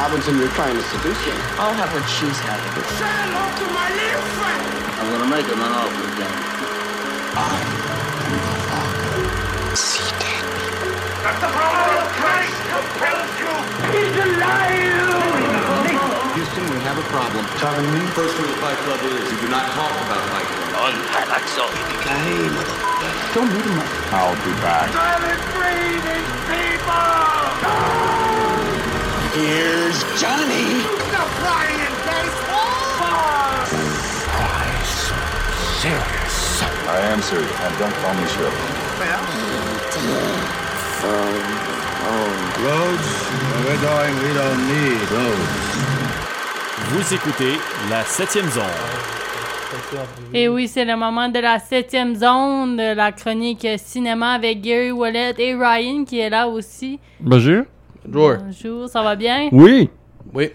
[0.00, 1.36] Robinson, you're trying to seduce him.
[1.60, 2.72] I'll have what she's having.
[2.96, 4.64] Say hello to my little friend.
[4.96, 6.40] I'm gonna make him an offer again.
[11.20, 13.52] That the power of Christ compels you.
[13.92, 15.04] He's alive.
[16.32, 17.44] Houston, we have a problem.
[17.60, 18.00] Talking to me?
[18.16, 20.80] First rule of Fight Club is you do not talk about Fight Club.
[20.80, 20.96] On,
[23.36, 23.92] I'll do that.
[24.16, 24.88] I'll be back.
[24.96, 28.09] Silent breathing people.
[29.32, 30.82] Here's Johnny.
[31.06, 32.90] Stop playing baseball.
[36.88, 38.50] I am serious, and don't call me Shirley.
[42.60, 43.10] Roads,
[43.46, 45.70] where we're going, we don't need roads.
[46.90, 47.54] Vous écoutez
[47.88, 48.64] la septième zone.
[50.34, 54.90] Et oui, c'est le moment de la septième zone de la chronique cinéma avec Gary
[54.90, 56.98] Wallet et Ryan qui est là aussi.
[57.20, 57.62] Bonjour.
[58.10, 58.32] Jour.
[58.44, 59.48] Bonjour, ça va bien?
[59.52, 59.88] Oui.
[60.32, 60.50] Oui.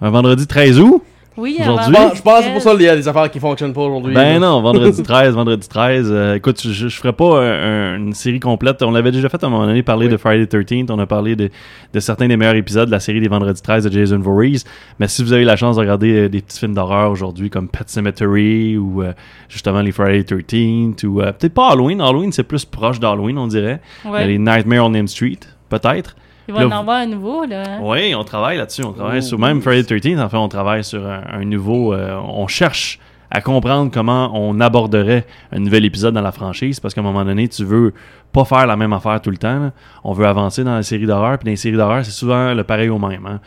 [0.00, 1.02] Un vendredi 13 août?
[1.38, 1.94] Oui, Aujourd'hui?
[2.14, 4.14] Je pense que c'est pour ça qu'il y a des affaires qui fonctionnent pas aujourd'hui.
[4.14, 6.08] Ben non, vendredi 13, vendredi 13.
[6.10, 8.82] euh, écoute, je, je ferai pas un- un- une série complète.
[8.82, 11.36] On l'avait déjà fait à un moment donné, parler de Friday 13 On a parlé
[11.36, 11.50] de,
[11.92, 14.64] de certains des meilleurs épisodes de la série des vendredis 13 de Jason Voorhees.
[14.98, 17.68] Mais si vous avez la chance de regarder euh, des petits films d'horreur aujourd'hui comme
[17.68, 19.12] Pet Cemetery ou euh,
[19.50, 22.00] justement les Friday 13 ou euh, peut-être pas Halloween.
[22.00, 23.82] Halloween, c'est plus proche d'Halloween, on dirait.
[24.26, 26.16] Les Nightmare on Elm Street, peut-être.
[26.48, 27.78] Il va Là, en vous- avoir un nouveau, là.
[27.80, 28.84] Oui, on travaille là-dessus.
[28.84, 30.20] On travaille Oh, sur même Friday 13.
[30.20, 31.92] En fait, on travaille sur un, un nouveau.
[31.92, 32.98] euh, on cherche
[33.30, 37.24] à comprendre comment on aborderait un nouvel épisode dans la franchise parce qu'à un moment
[37.24, 37.92] donné, tu veux
[38.32, 39.58] pas faire la même affaire tout le temps.
[39.58, 39.72] là.
[40.04, 41.38] On veut avancer dans la série d'horreur.
[41.38, 43.24] Puis dans les séries d'horreur, c'est souvent le pareil au même.
[43.26, 43.40] hein.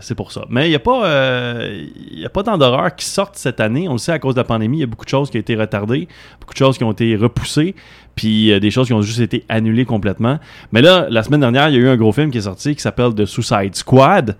[0.00, 0.44] C'est pour ça.
[0.50, 3.88] Mais il n'y a pas, euh, y a pas tant d'horreur qui sortent cette année.
[3.88, 4.78] On le sait à cause de la pandémie.
[4.78, 6.08] Il y a beaucoup de choses qui ont été retardées,
[6.40, 7.74] beaucoup de choses qui ont été repoussées,
[8.14, 10.38] puis euh, des choses qui ont juste été annulées complètement.
[10.72, 12.74] Mais là, la semaine dernière, il y a eu un gros film qui est sorti
[12.76, 14.36] qui s'appelle The Suicide Squad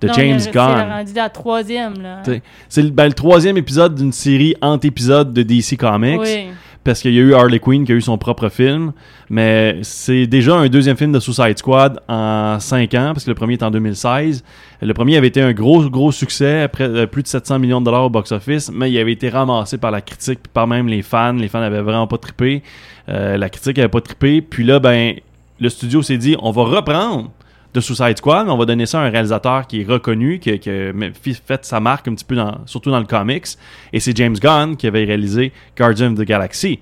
[0.00, 0.88] de Non, James mais C'est Gunn.
[0.88, 2.22] rendu la troisième, là.
[2.68, 6.20] C'est le, ben, le troisième épisode d'une série anti-épisode de DC Comics.
[6.20, 6.46] Oui.
[6.82, 8.92] Parce qu'il y a eu Harley Quinn qui a eu son propre film.
[9.28, 13.34] Mais c'est déjà un deuxième film de Suicide Squad en 5 ans, parce que le
[13.34, 14.42] premier est en 2016.
[14.80, 17.84] Le premier avait été un gros, gros succès, après euh, plus de 700 millions de
[17.84, 21.02] dollars au box-office, mais il avait été ramassé par la critique, puis par même les
[21.02, 21.34] fans.
[21.34, 22.62] Les fans avaient vraiment pas trippé.
[23.10, 24.40] Euh, la critique avait pas trippé.
[24.40, 25.16] Puis là, ben,
[25.60, 27.30] le studio s'est dit, on va reprendre
[27.72, 30.50] de Suicide Squad, mais on va donner ça à un réalisateur qui est reconnu, qui,
[30.50, 30.92] a
[31.22, 32.36] fait sa marque un petit peu,
[32.66, 33.46] surtout dans le comics.
[33.92, 36.80] Et c'est James Gunn qui avait réalisé Guardian of the Galaxy.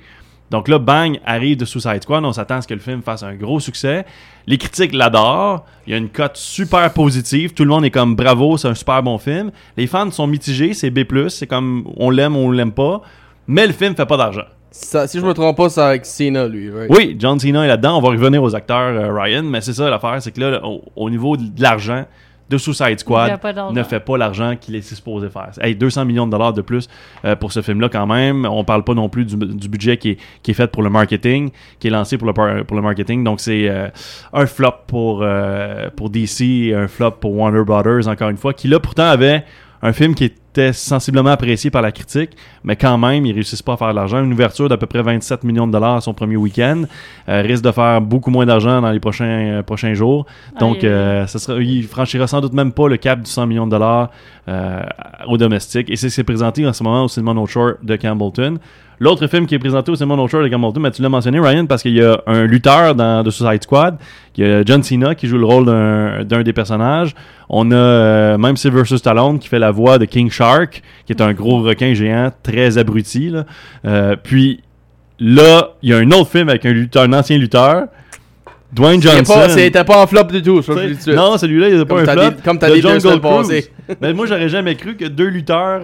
[0.50, 2.24] Donc là, bang, arrive de Suicide Squad.
[2.24, 4.06] On s'attend à ce que le film fasse un gros succès.
[4.46, 5.66] Les critiques l'adorent.
[5.86, 7.52] Il y a une cote super positive.
[7.52, 9.50] Tout le monde est comme bravo, c'est un super bon film.
[9.76, 11.04] Les fans sont mitigés, c'est B+.
[11.28, 13.02] C'est comme on l'aime on l'aime pas.
[13.46, 14.46] Mais le film fait pas d'argent.
[14.70, 16.70] Ça- si je me trompe pas, c'est avec Cena, lui.
[16.70, 16.90] right?
[16.94, 17.98] Oui, John Cena est là-dedans.
[17.98, 20.82] On va revenir aux acteurs euh, Ryan, mais c'est ça l'affaire, c'est que là, au,
[20.94, 22.04] au niveau de l'argent
[22.50, 23.30] de Suicide Il Squad,
[23.74, 25.50] ne fait pas l'argent qu'il est supposé faire.
[25.60, 26.88] Hey, 200 millions de dollars de plus
[27.26, 28.46] euh, pour ce film-là quand même.
[28.46, 30.88] On parle pas non plus du, du budget qui est, qui est fait pour le
[30.88, 33.22] marketing, qui est lancé pour le, par- pour le marketing.
[33.22, 33.88] Donc c'est euh,
[34.32, 38.66] un flop pour, euh, pour DC un flop pour Warner Brothers, encore une fois, qui
[38.68, 39.44] là pourtant avait
[39.82, 40.24] un film qui
[40.58, 42.30] était sensiblement apprécié par la critique,
[42.64, 44.22] mais quand même, ils réussissent pas à faire de l'argent.
[44.22, 46.82] Une ouverture d'à peu près 27 millions de dollars à son premier week-end
[47.28, 50.26] euh, risque de faire beaucoup moins d'argent dans les prochains, euh, prochains jours.
[50.58, 53.66] Donc, euh, ça sera, il franchira sans doute même pas le cap du 100 millions
[53.66, 54.10] de dollars
[54.48, 54.82] euh,
[55.26, 55.90] au domestique.
[55.90, 58.58] Et c'est ce qui est présenté en ce moment au cinéma North Shore de Campbellton.
[59.00, 61.38] L'autre film qui est présenté au cinéma North Shore de Campbellton, mais tu l'as mentionné,
[61.38, 63.96] Ryan, parce qu'il y a un lutteur dans The Suicide Squad.
[64.36, 67.14] Il y a John Cena qui joue le rôle d'un des personnages.
[67.48, 71.22] On a euh, même Sylvester Stallone qui fait la voix de King Shark, qui est
[71.22, 73.30] un gros requin géant, très abruti.
[73.30, 73.44] Là.
[73.84, 74.60] Euh, puis
[75.18, 77.86] là, il y a un autre film avec un, lutteur, un ancien lutteur,
[78.72, 79.32] Dwayne Johnson.
[79.34, 81.06] pas, c'était pas en flop du tout, suite.
[81.08, 82.30] Non, celui-là, il a pas Comme un flop.
[82.30, 82.82] dit- comme t'as dit
[84.00, 85.82] Mais moi, j'aurais jamais cru que deux lutteurs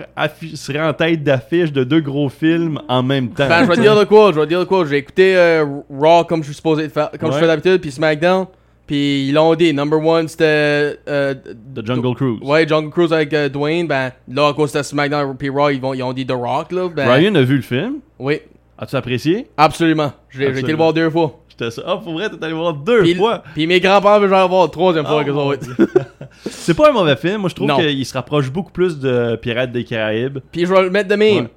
[0.55, 3.49] seraient en tête d'affiche de deux gros films en même temps.
[3.49, 4.85] Ben, je vais dire de quoi, je vais dire de quoi.
[4.87, 7.91] J'ai écouté euh, Raw comme je suis supposé de faire, comme je fais d'habitude, puis
[7.91, 8.47] SmackDown,
[8.87, 9.73] puis ils l'ont dit.
[9.73, 10.99] Number one, c'était.
[11.09, 11.35] euh,
[11.75, 12.39] The Jungle Cruise.
[12.43, 13.87] Ouais, Jungle Cruise avec euh, Dwayne.
[13.87, 16.73] Ben, là, à cause c'était SmackDown puis Raw, ils, vont, ils ont dit The Rock,
[16.73, 16.89] là.
[16.95, 17.95] Ben, Ryan a vu le film?
[18.19, 18.41] Oui,
[18.77, 19.47] As-tu apprécié?
[19.57, 20.13] absolument.
[20.31, 21.39] J'ai été le voir deux fois.
[21.59, 21.83] J'étais ça.
[21.87, 23.43] Ah, pour vrai, t'es allé voir deux Puis, fois.
[23.55, 25.67] puis mes grands-parents veulent le voir troisième fois Oh, que mon autres.
[26.51, 27.39] C'est pas un mauvais film.
[27.43, 30.39] Moi, je trouve qu'il se rapproche beaucoup plus de Pirates des Caraïbes.
[30.51, 31.45] Puis je vais le mettre de même.
[31.45, 31.51] Ouais.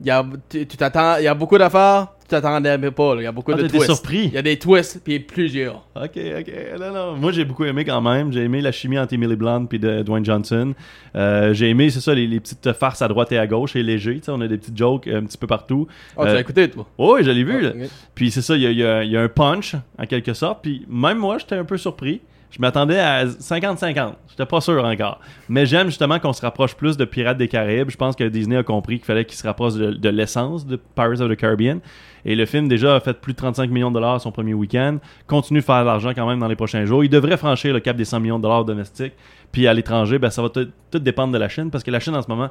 [0.00, 3.14] Il y a, tu t'attends, il y a beaucoup d'affaires, tu t'attendais pas.
[3.14, 3.20] là.
[3.20, 3.86] Il y a beaucoup Ah, de twists.
[3.86, 4.24] surpris.
[4.26, 5.86] Il y a des twists, puis plusieurs.
[5.94, 6.52] Ok, ok.
[6.80, 7.16] Non, non.
[7.16, 8.32] Moi, j'ai beaucoup aimé quand même.
[8.32, 10.74] J'ai aimé la chimie entre Emily Blunt et de Dwayne Johnson.
[11.16, 13.72] Euh, j'ai aimé, c'est ça, les, les petites farces à droite et à gauche.
[13.74, 14.16] C'est léger.
[14.16, 15.86] tu sais, On a des petites jokes euh, un petit peu partout.
[16.16, 16.86] Oh, tu Euh, l'as écouté, toi?
[16.98, 17.56] Oui, je l'ai vu.
[17.58, 17.68] Ah, là.
[17.84, 17.90] ok.
[18.14, 20.62] Puis c'est ça, il y a, y a- y a un punch, en quelque sorte.
[20.62, 22.20] Puis même moi, j'étais un peu surpris.
[22.54, 24.12] Je m'attendais à 50-50.
[24.28, 25.18] J'étais pas sûr encore.
[25.48, 27.90] Mais j'aime justement qu'on se rapproche plus de Pirates des Caraïbes.
[27.90, 31.20] Je pense que Disney a compris qu'il fallait qu'il se rapproche de, l'essence de Pirates
[31.20, 31.80] of the Caribbean.
[32.24, 34.98] Et le film déjà a fait plus de 35 millions de dollars son premier week-end.
[35.26, 37.02] Continue de faire de l'argent quand même dans les prochains jours.
[37.02, 39.14] Il devrait franchir le cap des 100 millions de dollars domestiques.
[39.50, 41.98] Puis à l'étranger, ben, ça va tout, tout dépendre de la Chine parce que la
[41.98, 42.50] Chine en ce moment,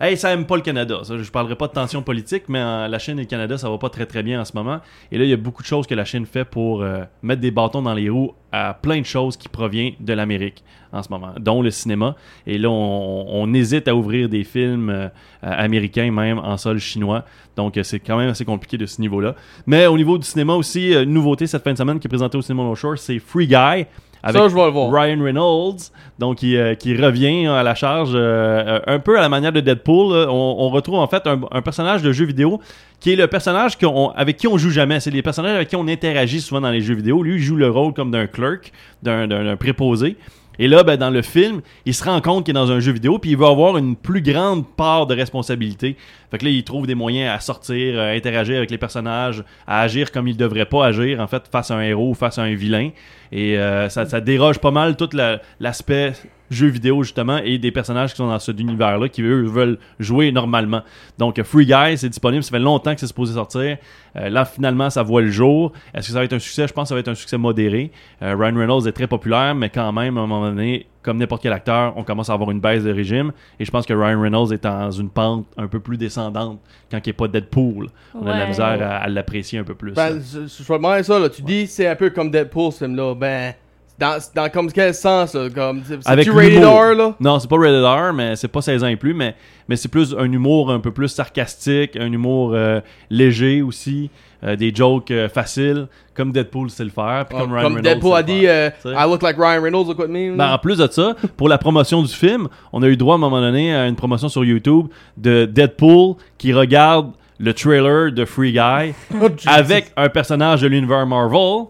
[0.00, 1.00] Hey, ça aime pas le Canada.
[1.04, 3.70] Ça, je parlerai pas de tension politique, mais euh, la Chine et le Canada, ça
[3.70, 4.80] va pas très très bien en ce moment.
[5.12, 7.40] Et là, il y a beaucoup de choses que la Chine fait pour euh, mettre
[7.40, 11.08] des bâtons dans les roues à plein de choses qui proviennent de l'Amérique en ce
[11.08, 12.16] moment, dont le cinéma.
[12.48, 15.08] Et là, on, hésite à ouvrir des films euh,
[15.40, 17.24] américains, même en sol chinois.
[17.54, 19.36] Donc, c'est quand même assez compliqué de ce niveau-là.
[19.66, 22.42] Mais au niveau du cinéma aussi, nouveauté cette fin de semaine qui est présentée au
[22.42, 23.86] cinéma Shore, c'est Free Guy.
[24.22, 24.90] Avec Ça, je vais le voir.
[24.92, 25.78] Ryan Reynolds,
[26.18, 29.60] donc qui, euh, qui revient à la charge euh, un peu à la manière de
[29.60, 30.14] Deadpool.
[30.14, 30.26] là.
[30.30, 32.60] On, on retrouve en fait un, un personnage de jeu vidéo
[33.00, 35.00] qui est le personnage qu'on- avec qui on joue jamais.
[35.00, 37.22] C'est les personnages avec qui on interagit souvent dans les jeux vidéo.
[37.22, 38.70] Lui, il joue le rôle comme d'un clerk,
[39.02, 40.16] d'un préposé.
[40.62, 42.92] Et là, ben, dans le film, il se rend compte qu'il est dans un jeu
[42.92, 45.96] vidéo, puis il va avoir une plus grande part de responsabilité.
[46.30, 49.80] Fait que là, il trouve des moyens à sortir, à interagir avec les personnages, à
[49.80, 52.42] agir comme il devrait pas agir, en fait, face à un héros ou face à
[52.42, 52.90] un vilain.
[53.32, 56.12] Et euh, ça, déroge pas mal tout la- l'aspect
[56.52, 60.32] jeu vidéo, justement, et des personnages qui sont dans cet univers-là, qui, eux, veulent jouer
[60.32, 60.82] normalement.
[61.18, 62.42] Donc, Free Guy, c'est disponible.
[62.42, 63.78] Ça fait longtemps que c'est supposé sortir.
[64.16, 65.72] Euh, là, finalement, ça voit le jour.
[65.94, 66.68] Est-ce que ça va être un succès?
[66.68, 67.90] Je pense que ça va être un succès modéré.
[68.20, 71.42] Euh, Ryan Reynolds est très populaire, mais quand même, à un moment donné, comme n'importe
[71.42, 73.32] quel acteur, on commence à avoir une baisse de régime.
[73.58, 76.60] Et je pense que Ryan Reynolds est dans une pente un peu plus descendante
[76.90, 77.88] quand il n'est pas Deadpool.
[78.14, 79.94] On a de la misère à, à l'apprécier un peu plus.
[79.94, 81.28] Ben, je, je ça, là.
[81.28, 83.14] Tu dis c'est un peu comme Deadpool, ce film-là.
[83.14, 83.54] Ben,
[83.98, 85.48] dans, dans comme quel sens, là?
[85.54, 86.64] Comme, c'est rated.
[86.64, 87.14] R, là?
[87.20, 89.34] Non, c'est pas rated R, mais c'est pas 16 ans et plus, mais,
[89.68, 92.80] mais c'est plus un humour un peu plus sarcastique, un humour euh,
[93.10, 94.10] léger aussi,
[94.44, 97.76] euh, des jokes euh, faciles, comme Deadpool sait le faire, puis Ouais, comme Ryan comme
[97.76, 98.44] Reynolds Deadpool a dit.
[98.86, 100.36] I look like Ryan Reynolds, look what mean.
[100.36, 103.18] Ben, en plus de ça, pour la promotion du film, on a eu droit à
[103.18, 104.86] un moment donné à une promotion sur YouTube
[105.16, 111.06] de Deadpool qui regarde le trailer de Free Guy Oh, avec un personnage de l'univers
[111.06, 111.66] Marvel.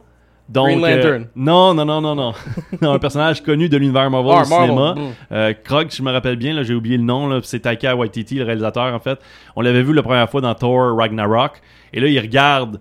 [0.48, 1.22] Donc, Green Lantern.
[1.22, 2.14] euh, non, non, non, non,
[2.82, 2.92] non.
[2.92, 4.94] Un personnage connu de l'univers Marvel Ah, au Marvel, cinéma.
[4.94, 5.12] mm.
[5.32, 8.44] Euh, Krog, je me rappelle bien, là, j'ai oublié le nom, c'est Taika Waititi, le
[8.44, 9.18] réalisateur, en fait.
[9.56, 11.60] On l'avait vu la première fois dans Thor Ragnarok.
[11.94, 12.80] Et là, il regarde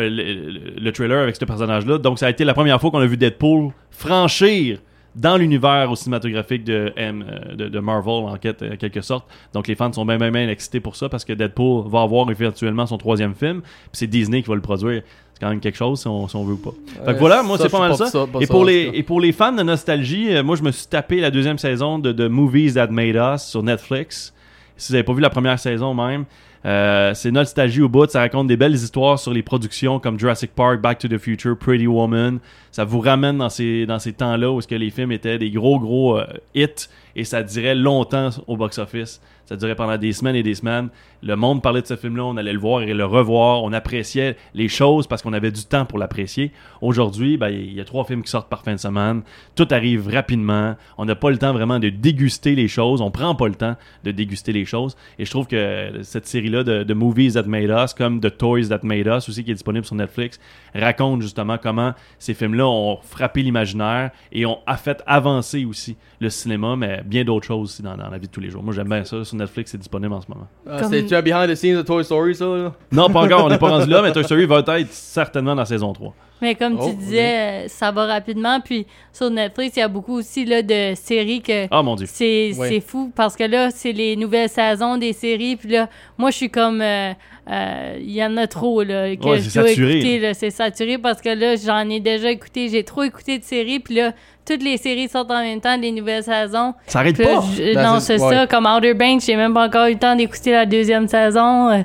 [0.00, 1.98] euh, le trailer avec ce personnage-là.
[1.98, 4.78] Donc, ça a été la première fois qu'on a vu Deadpool franchir
[5.14, 9.26] dans l'univers au cinématographique de, M- euh, de, de Marvel, en quelque, en quelque sorte.
[9.52, 12.28] Donc, les fans sont bien, bien, bien excités pour ça parce que Deadpool va avoir
[12.30, 13.60] éventuellement son troisième film.
[13.62, 15.02] Puis c'est Disney qui va le produire.
[15.34, 16.70] C'est quand même quelque chose si on, si on veut ou pas.
[16.70, 18.06] Fait que Ouais, voilà, moi, c'est pas mal ça.
[18.40, 21.20] et, pour les, et pour les fans de nostalgie, euh, moi, je me suis tapé
[21.20, 24.32] la deuxième saison de, de Movies That Made Us sur Netflix.
[24.76, 26.24] Si vous n'avez pas vu la première saison même,
[26.66, 28.08] euh, c'est nostalgie au bout.
[28.08, 31.56] Ça raconte des belles histoires sur les productions comme Jurassic Park, Back to the Future,
[31.56, 32.38] Pretty Woman.
[32.70, 35.50] Ça vous ramène dans ces, dans ces temps-là où est-ce que les films étaient des
[35.50, 39.20] gros, gros euh, hits et ça durait longtemps au box-office.
[39.46, 40.88] Ça durait pendant des semaines et des semaines.
[41.22, 43.62] Le monde parlait de ce film-là, on allait le voir et le revoir.
[43.62, 46.52] On appréciait les choses parce qu'on avait du temps pour l'apprécier.
[46.80, 49.22] Aujourd'hui, ben, il y a trois films qui sortent par fin de semaine.
[49.54, 50.76] Tout arrive rapidement.
[50.98, 53.00] On n'a pas le temps vraiment de déguster les choses.
[53.00, 54.96] On prend pas le temps de déguster les choses.
[55.18, 58.68] Et je trouve que cette série-là de, de Movies That Made Us, comme The Toys
[58.68, 60.38] That Made Us, aussi qui est disponible sur Netflix,
[60.74, 66.76] raconte justement comment ces films-là ont frappé l'imaginaire et ont fait avancer aussi le cinéma,
[66.76, 68.62] mais bien d'autres choses aussi dans la vie de tous les jours.
[68.62, 69.24] Moi, j'aime bien ça.
[69.34, 70.46] Sur Netflix, c'est disponible en ce moment.
[70.68, 72.72] Ah, Comme- C'est-tu un behind the scenes de Toy Story, ça, là?
[72.92, 73.44] Non, pas encore.
[73.44, 76.14] On n'est pas rendu là, mais Toy Story va être certainement dans saison 3.
[76.42, 78.60] Mais comme Oh, tu disais, euh, ça va rapidement.
[78.60, 82.06] Puis sur Netflix, il y a beaucoup aussi là, de séries que Ah, mon Dieu.
[82.08, 82.52] c'est
[82.86, 85.56] fou parce que là, c'est les nouvelles saisons des séries.
[85.56, 85.88] Puis là,
[86.18, 86.80] moi, je suis comme.
[86.80, 87.12] euh,
[87.48, 90.18] Il y en a trop là, que Ouais, je c'est dois saturé, écouter.
[90.20, 90.34] là.
[90.34, 92.68] C'est saturé parce que là, j'en ai déjà écouté.
[92.70, 93.80] J'ai trop écouté de séries.
[93.80, 94.12] Puis là,
[94.46, 96.74] toutes les séries sortent en même temps, les nouvelles saisons.
[96.86, 97.44] Ça arrête là, pas.
[97.56, 98.34] je- non, c'est- c'est ouais.
[98.34, 98.46] ça.
[98.46, 101.70] Comme Outer Banks, j'ai même pas encore eu le temps d'écouter la deuxième saison.
[101.70, 101.78] Euh,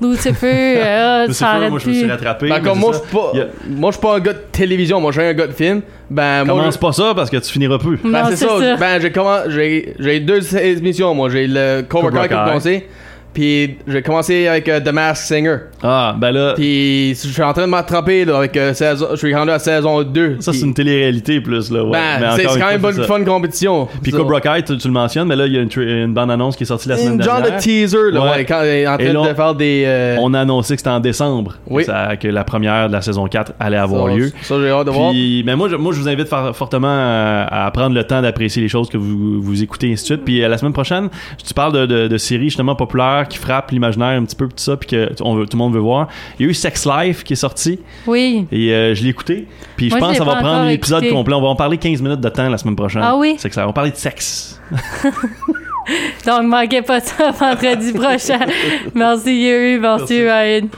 [0.00, 0.36] Lucifer,
[0.78, 2.10] euh, Lucifer, ça arrête moi, je me suis plus.
[2.10, 2.48] rattrapé.
[2.48, 3.32] Ben, mais comme moi, je suis pas,
[3.68, 5.82] moi, je suis pas un gars de télévision, moi, je suis un gars de film.
[6.08, 7.98] Ben, moi, Commence pas ça parce que tu finiras plus.
[8.02, 8.58] Ben, Non, c'est c'est ça.
[8.60, 8.76] ça.
[8.76, 9.12] Ben, j'ai
[9.50, 11.28] j'ai j'ai deux émissions, moi.
[11.30, 12.88] J'ai le Cobra, Kai qui a Kai.
[13.32, 15.56] Puis j'ai commencé avec euh, The Masked Singer.
[15.82, 19.16] Ah, ben là, Puis je suis en train de m'attraper là, avec euh, saison, je
[19.16, 20.36] suis rendu à saison 2.
[20.40, 21.84] ça, Puis- c'est une télé-réalité plus, là.
[21.84, 21.90] Ouais.
[22.20, 23.06] Ben, c'est une quand même fois, bonne c'est ça.
[23.06, 23.88] fun compétition.
[24.02, 24.12] Puis.
[24.12, 26.64] Cobra Kai, tu, tu le mentionnes, mais là, il y a une, une bande-annonce qui
[26.64, 27.58] est sortie la semaine Une genre dernière.
[27.58, 28.30] de teaser, là, Ouais.
[28.30, 29.84] ouais, quand il est en train là, de faire des.
[29.86, 31.82] euh, On a annoncé que c'était en décembre Oui.
[31.84, 34.32] que, ça- que la première de la saison 4 allait avoir ça, lieu.
[34.42, 35.12] Ça, j'ai hâte de voir.
[35.14, 38.60] Mais moi, je, moi, je vous invite fort- fortement à, à prendre le temps d'apprécier
[38.60, 40.24] les choses que vous, vous écoutez, et ainsi de suite.
[40.24, 41.08] Puis, la semaine prochaine,
[41.46, 44.52] tu parles de, de, de séries justement populaires qui frappe l'imaginaire un petit peu, tout
[44.56, 46.08] ça, puis que on veut- tout le monde veut voir.
[46.38, 48.46] Il y a eu Sex Life qui est sorti, Oui.
[48.52, 49.46] et euh, je l'ai écouté.
[49.76, 51.14] Puis je pense que ça va prendre un épisode écouté.
[51.16, 51.34] complet.
[51.34, 53.02] On va en parler 15 minutes de temps la semaine prochaine.
[53.04, 53.34] Ah oui?
[53.38, 54.60] C'est que ça, on va parler de sexe.
[56.26, 58.38] Donc, manquez pas ça vendredi prochain.
[58.94, 59.78] Merci, Yuri.
[59.80, 60.68] Merci, Ryan.